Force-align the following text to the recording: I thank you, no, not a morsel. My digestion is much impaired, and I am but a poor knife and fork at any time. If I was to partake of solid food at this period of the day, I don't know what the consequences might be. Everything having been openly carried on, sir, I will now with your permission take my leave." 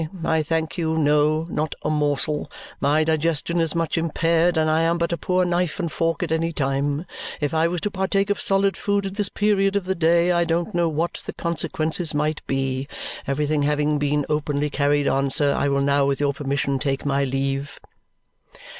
I 0.25 0.41
thank 0.41 0.79
you, 0.79 0.97
no, 0.97 1.43
not 1.51 1.75
a 1.83 1.89
morsel. 1.91 2.49
My 2.79 3.03
digestion 3.03 3.59
is 3.59 3.75
much 3.75 3.99
impaired, 3.99 4.57
and 4.57 4.67
I 4.67 4.81
am 4.81 4.97
but 4.97 5.11
a 5.11 5.15
poor 5.15 5.45
knife 5.45 5.79
and 5.79 5.91
fork 5.91 6.23
at 6.23 6.31
any 6.31 6.51
time. 6.51 7.05
If 7.39 7.53
I 7.53 7.67
was 7.67 7.81
to 7.81 7.91
partake 7.91 8.31
of 8.31 8.41
solid 8.41 8.75
food 8.75 9.05
at 9.05 9.13
this 9.13 9.29
period 9.29 9.75
of 9.75 9.85
the 9.85 9.93
day, 9.93 10.31
I 10.31 10.43
don't 10.43 10.73
know 10.73 10.89
what 10.89 11.21
the 11.27 11.33
consequences 11.33 12.15
might 12.15 12.41
be. 12.47 12.87
Everything 13.27 13.61
having 13.61 13.99
been 13.99 14.25
openly 14.27 14.71
carried 14.71 15.07
on, 15.07 15.29
sir, 15.29 15.53
I 15.53 15.67
will 15.67 15.81
now 15.81 16.07
with 16.07 16.19
your 16.19 16.33
permission 16.33 16.79
take 16.79 17.05
my 17.05 17.23
leave." 17.23 17.79